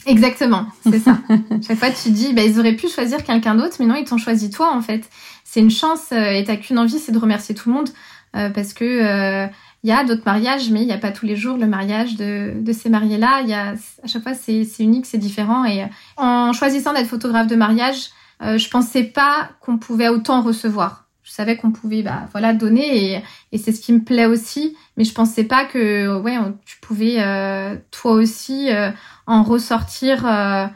[0.06, 1.18] Exactement, c'est ça.
[1.66, 4.18] Chaque fois, tu dis, bah, ils auraient pu choisir quelqu'un d'autre, mais non, ils t'ont
[4.18, 5.08] choisi toi, en fait.
[5.44, 7.90] C'est une chance, et t'as qu'une envie, c'est de remercier tout le monde,
[8.32, 9.50] parce que
[9.82, 12.16] il y a d'autres mariages, mais il n'y a pas tous les jours le mariage
[12.16, 13.40] de, de ces mariés-là.
[13.42, 15.64] Il y a, à chaque fois, c'est unique, c'est différent.
[15.64, 18.10] Et en choisissant d'être photographe de mariage,
[18.42, 21.06] euh, je pensais pas qu'on pouvait autant recevoir.
[21.22, 24.76] Je savais qu'on pouvait, bah, voilà, donner et, et c'est ce qui me plaît aussi.
[24.96, 28.90] Mais je pensais pas que, ouais, tu pouvais euh, toi aussi euh,
[29.26, 30.66] en ressortir euh,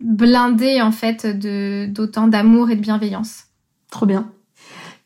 [0.00, 3.44] blindé en fait de d'autant d'amour et de bienveillance.
[3.90, 4.30] Trop bien.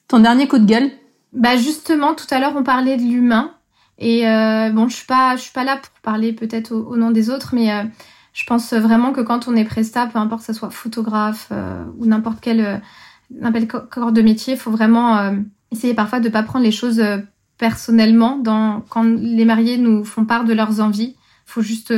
[0.08, 0.90] Ton dernier coup de gueule?
[1.32, 3.54] Bah justement, tout à l'heure on parlait de l'humain
[3.98, 7.10] et euh, bon, je suis pas, je suis pas là pour parler peut-être au, nom
[7.10, 7.84] des autres, mais euh,
[8.32, 11.84] je pense vraiment que quand on est presta, peu importe que ça soit photographe euh,
[11.98, 12.82] ou n'importe quel
[13.34, 15.32] euh, n'importe corps de métier, il faut vraiment
[15.70, 17.02] essayer parfois de pas prendre les choses
[17.58, 18.36] personnellement.
[18.36, 21.16] Dans quand les mariés nous font part de leurs envies,
[21.46, 21.94] faut juste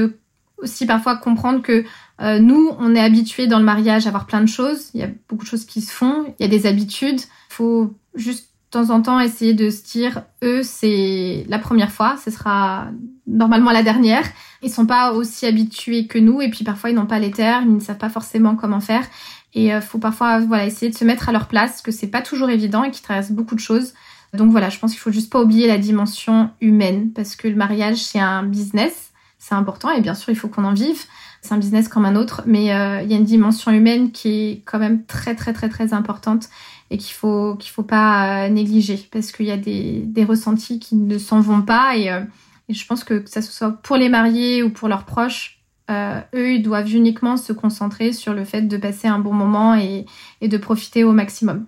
[0.58, 1.84] aussi parfois comprendre que
[2.20, 4.90] nous, on est habitués dans le mariage à avoir plein de choses.
[4.94, 6.34] Il y a beaucoup de choses qui se font.
[6.38, 7.20] Il y a des habitudes.
[7.48, 12.30] Faut juste temps en temps essayer de se dire eux c'est la première fois, ce
[12.30, 12.88] sera
[13.26, 14.24] normalement la dernière.
[14.62, 17.70] Ils sont pas aussi habitués que nous et puis parfois ils n'ont pas les termes,
[17.70, 19.04] ils ne savent pas forcément comment faire
[19.54, 22.22] et euh, faut parfois voilà essayer de se mettre à leur place que c'est pas
[22.22, 23.94] toujours évident et qu'ils traversent beaucoup de choses.
[24.34, 27.54] Donc voilà, je pense qu'il faut juste pas oublier la dimension humaine parce que le
[27.54, 31.04] mariage c'est un business, c'est important et bien sûr il faut qu'on en vive.
[31.40, 34.28] C'est un business comme un autre, mais euh, il y a une dimension humaine qui
[34.28, 36.48] est quand même très très très très importante
[36.90, 40.78] et qu'il faut qu'il faut pas euh, négliger parce qu'il y a des, des ressentis
[40.78, 42.22] qui ne s'en vont pas et, euh,
[42.70, 45.53] je pense que que ça soit pour les mariés ou pour leurs proches
[45.90, 49.74] euh, eux ils doivent uniquement se concentrer sur le fait de passer un bon moment
[49.74, 50.06] et,
[50.40, 51.66] et de profiter au maximum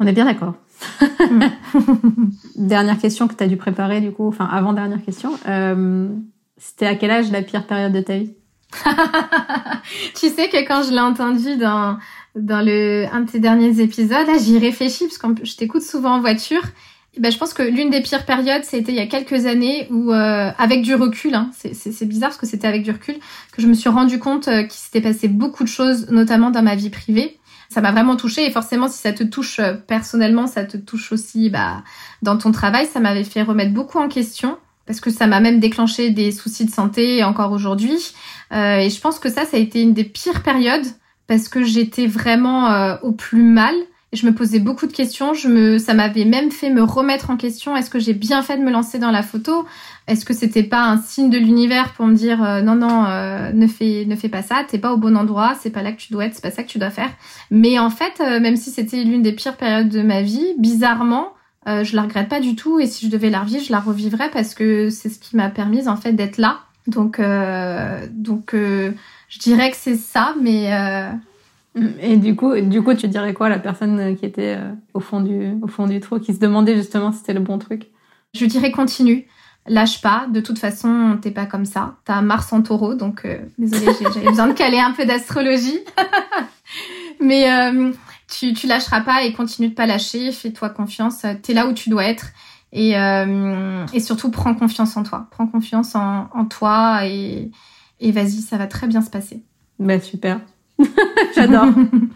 [0.00, 0.54] on est bien d'accord
[2.56, 6.08] dernière question que tu as dû préparer du coup enfin avant dernière question euh,
[6.56, 8.34] c'était à quel âge la pire période de ta vie?
[10.14, 11.98] Tu sais que quand je l'ai entendu dans
[12.34, 16.14] dans le un de tes derniers épisodes, là j'y réfléchis parce que je t'écoute souvent
[16.14, 16.62] en voiture.
[17.18, 20.12] Ben, je pense que l'une des pires périodes, c'était il y a quelques années où,
[20.12, 23.16] euh, avec du recul, hein, c'est bizarre parce que c'était avec du recul,
[23.52, 26.62] que je me suis rendu compte euh, qu'il s'était passé beaucoup de choses, notamment dans
[26.62, 27.38] ma vie privée.
[27.68, 31.12] Ça m'a vraiment touchée et forcément, si ça te touche euh, personnellement, ça te touche
[31.12, 31.82] aussi bah,
[32.22, 32.86] dans ton travail.
[32.86, 36.66] Ça m'avait fait remettre beaucoup en question parce que ça m'a même déclenché des soucis
[36.66, 38.14] de santé encore aujourd'hui.
[38.52, 40.86] Euh, et je pense que ça, ça a été une des pires périodes
[41.26, 43.74] parce que j'étais vraiment euh, au plus mal.
[44.14, 45.34] Je me posais beaucoup de questions.
[45.34, 47.76] Je me, ça m'avait même fait me remettre en question.
[47.76, 49.66] Est-ce que j'ai bien fait de me lancer dans la photo?
[50.06, 53.52] Est-ce que c'était pas un signe de l'univers pour me dire euh, non non, euh,
[53.52, 54.64] ne fais ne fais pas ça.
[54.68, 55.54] T'es pas au bon endroit.
[55.60, 56.34] C'est pas là que tu dois être.
[56.34, 57.10] C'est pas ça que tu dois faire.
[57.50, 61.28] Mais en fait, euh, même si c'était l'une des pires périodes de ma vie, bizarrement,
[61.66, 62.78] je la regrette pas du tout.
[62.78, 65.48] Et si je devais la revivre, je la revivrais parce que c'est ce qui m'a
[65.48, 66.60] permis en fait d'être là.
[66.86, 67.18] Donc
[68.10, 70.70] donc je dirais que c'est ça, mais
[72.00, 75.00] et du coup, du coup, tu dirais quoi à la personne qui était euh, au
[75.00, 77.90] fond du, au fond du trou, qui se demandait justement si c'était le bon truc?
[78.32, 79.26] Je dirais continue,
[79.66, 80.26] lâche pas.
[80.30, 81.96] De toute façon, t'es pas comme ça.
[82.04, 85.80] T'as Mars en Taureau, donc euh, désolée, j'avais besoin de caler un peu d'astrologie.
[87.20, 87.92] Mais euh,
[88.28, 90.32] tu, tu lâcheras pas et continue de pas lâcher.
[90.32, 91.24] Fais-toi confiance.
[91.42, 92.26] T'es là où tu dois être.
[92.72, 95.28] Et, euh, et surtout, prends confiance en toi.
[95.30, 97.52] Prends confiance en, en toi et,
[98.00, 99.44] et vas-y, ça va très bien se passer.
[99.78, 100.40] Bah super.
[101.34, 101.66] J'adore.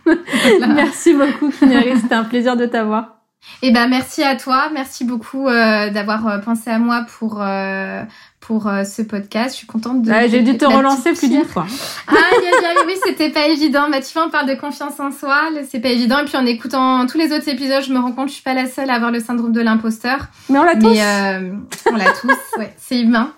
[0.69, 1.99] Merci beaucoup, Kinari.
[2.01, 3.19] C'était un plaisir de t'avoir.
[3.63, 4.69] Eh ben, merci à toi.
[4.73, 8.03] Merci beaucoup euh, d'avoir euh, pensé à moi pour euh,
[8.41, 9.53] pour ce podcast.
[9.53, 10.13] Je suis contente de.
[10.29, 11.67] j'ai dû te relancer plus d'une fois.
[12.09, 13.91] Ah, oui, c'était pas évident.
[13.91, 15.51] Bah, tu vois, on parle de confiance en soi.
[15.69, 16.19] C'est pas évident.
[16.19, 18.43] Et puis, en écoutant tous les autres épisodes, je me rends compte que je suis
[18.43, 20.27] pas la seule à avoir le syndrome de l'imposteur.
[20.49, 21.91] Mais on l'a tous.
[21.91, 22.59] on l'a tous.
[22.59, 23.33] Ouais, c'est humain.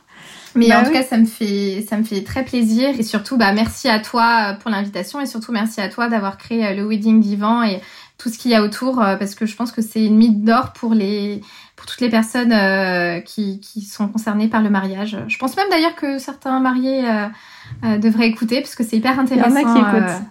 [0.55, 3.37] Mais bah en tout cas, ça me fait ça me fait très plaisir et surtout
[3.37, 6.87] bah merci à toi pour l'invitation et surtout merci à toi d'avoir créé euh, le
[6.87, 7.81] wedding divan et
[8.19, 10.45] tout ce qu'il y a autour euh, parce que je pense que c'est une mythe
[10.45, 11.41] d'or pour les
[11.77, 15.19] pour toutes les personnes euh, qui, qui sont concernées par le mariage.
[15.29, 17.05] Je pense même d'ailleurs que certains mariés
[17.83, 19.57] devraient écouter parce que c'est hyper intéressant.
[19.57, 20.23] Il y en a qui écoutent.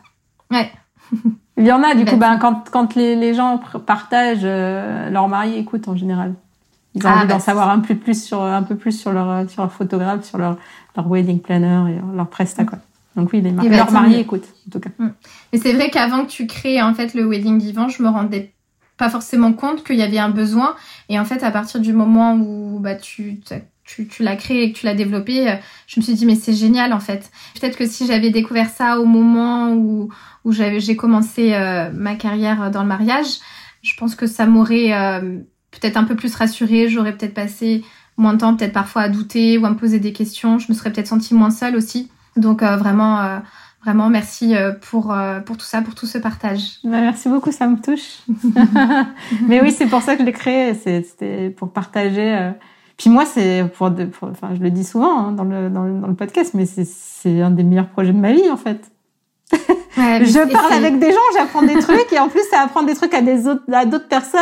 [0.52, 0.72] Ouais.
[1.58, 5.58] Il y en a du coup ben quand quand les, les gens partagent leur marié
[5.58, 6.36] écoute en général.
[6.96, 9.12] Ils ont ah, envie d'en bah, savoir un peu plus sur un peu plus sur
[9.12, 10.58] leur sur leur photographe, sur leur
[10.96, 12.80] leur wedding planner et leur presta quoi.
[13.16, 14.90] Donc oui, les mar leurs mariés écoutent en tout cas.
[14.98, 15.10] Mm.
[15.52, 18.54] Mais c'est vrai qu'avant que tu crées en fait le wedding divan, je me rendais
[18.98, 20.76] pas forcément compte qu'il y avait un besoin
[21.08, 23.40] et en fait à partir du moment où bah tu
[23.86, 25.56] tu, tu l'as créé et que tu l'as développé, euh,
[25.88, 27.32] je me suis dit mais c'est génial en fait.
[27.60, 30.10] Peut-être que si j'avais découvert ça au moment où
[30.44, 33.40] où j'avais j'ai commencé euh, ma carrière dans le mariage,
[33.82, 35.40] je pense que ça m'aurait euh,
[35.72, 37.84] peut-être un peu plus rassurée, j'aurais peut-être passé
[38.18, 40.60] moins de temps, peut-être parfois à douter ou à me poser des questions.
[40.60, 42.12] Je me serais peut-être sentie moins seule aussi.
[42.36, 43.40] Donc euh, vraiment, euh,
[43.84, 46.80] vraiment merci euh, pour pour tout ça, pour tout ce partage.
[46.84, 48.20] Bah, merci beaucoup, ça me touche.
[49.48, 50.74] Mais oui, c'est pour ça que je l'ai créé.
[50.74, 52.52] C'était pour partager.
[52.98, 53.90] Puis moi, c'est pour,
[54.24, 57.42] enfin, je le dis souvent hein, dans, le, dans, le, dans le podcast, mais c'est
[57.42, 58.92] un des meilleurs projets de ma vie en fait.
[59.96, 63.14] je parle avec des gens, j'apprends des trucs et en plus, ça apprend des trucs
[63.14, 64.42] à des autres, à d'autres personnes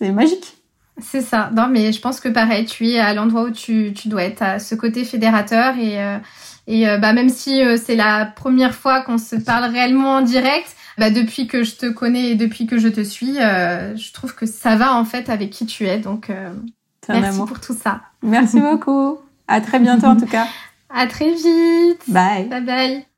[0.00, 0.56] c'est magique.
[1.00, 1.50] C'est ça.
[1.54, 4.42] Non, mais je pense que pareil, tu es à l'endroit où tu, tu dois être,
[4.42, 5.76] à ce côté fédérateur.
[5.78, 6.18] Et, euh,
[6.66, 10.22] et euh, bah, même si euh, c'est la première fois qu'on se parle réellement en
[10.22, 14.34] direct, bah, depuis que je te connais et depuis que je te suis, je trouve
[14.34, 15.98] que ça va en fait avec qui tu es.
[15.98, 16.30] Donc,
[17.08, 18.02] merci pour tout ça.
[18.22, 19.18] Merci beaucoup.
[19.48, 20.46] À très bientôt en tout cas.
[20.92, 22.02] À très vite.
[22.08, 22.48] Bye.
[22.48, 23.09] Bye bye.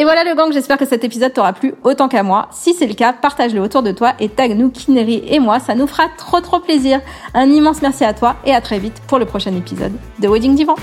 [0.00, 2.48] Et voilà le gang, j'espère que cet épisode t'aura plu autant qu'à moi.
[2.52, 5.74] Si c'est le cas, partage-le autour de toi et tag nous Kinery et moi, ça
[5.74, 7.02] nous fera trop trop plaisir.
[7.34, 10.54] Un immense merci à toi et à très vite pour le prochain épisode de Wedding
[10.54, 10.76] Divan.